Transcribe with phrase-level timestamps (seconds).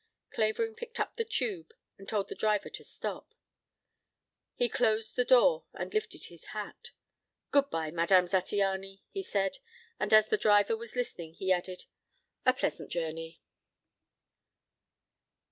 [0.31, 3.35] Clavering picked up the tube and told the driver to stop.
[4.55, 6.89] He closed the door and lifted his hat.
[7.51, 9.59] "Good bye, Madame Zattiany," he said.
[9.99, 11.85] And as the driver was listening, he added:
[12.47, 13.43] "A pleasant journey."